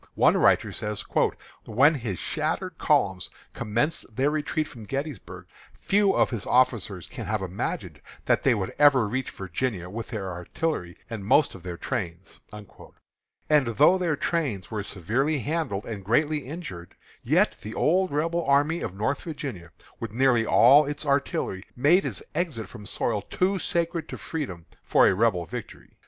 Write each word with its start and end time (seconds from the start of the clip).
One 0.15 0.35
writer 0.35 0.71
says: 0.71 1.05
"When 1.65 1.93
his 1.93 2.17
shattered 2.17 2.79
columns 2.79 3.29
commenced 3.53 4.15
their 4.15 4.31
retreat 4.31 4.67
from 4.67 4.85
Gettysburg, 4.85 5.45
few 5.73 6.13
of 6.15 6.31
his 6.31 6.47
officers 6.47 7.05
can 7.05 7.25
have 7.27 7.43
imagined 7.43 8.01
that 8.25 8.41
they 8.41 8.55
would 8.55 8.73
ever 8.79 9.07
reach 9.07 9.29
Virginia 9.29 9.91
with 9.91 10.07
their 10.09 10.31
artillery 10.31 10.97
and 11.07 11.23
most 11.23 11.53
of 11.53 11.61
their 11.61 11.77
trains." 11.77 12.39
And 13.47 13.67
though 13.67 13.99
their 13.99 14.15
trains 14.15 14.71
were 14.71 14.81
severely 14.81 15.37
handled 15.37 15.85
and 15.85 16.03
greatly 16.03 16.47
injured, 16.47 16.95
yet 17.21 17.57
the 17.61 17.75
old 17.75 18.09
Rebel 18.09 18.43
army 18.45 18.81
of 18.81 18.95
Northern 18.95 19.33
Virginia, 19.33 19.69
with 19.99 20.09
nearly 20.13 20.47
all 20.47 20.87
its 20.87 21.05
artillery, 21.05 21.63
made 21.75 22.05
its 22.07 22.23
exit 22.33 22.67
from 22.67 22.87
soil 22.87 23.21
too 23.21 23.59
sacred 23.59 24.09
to 24.09 24.17
freedom 24.17 24.65
for 24.81 25.05
a 25.07 25.13
Rebel 25.13 25.45
victory. 25.45 25.91